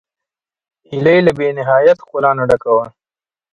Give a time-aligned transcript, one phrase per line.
[0.89, 2.85] هیلۍ له بېنهایت ښکلا نه ډکه ده